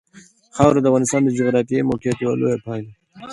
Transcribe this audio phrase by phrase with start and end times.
[0.55, 2.93] خاوره د افغانستان د جغرافیایي موقیعت یوه لویه پایله ده.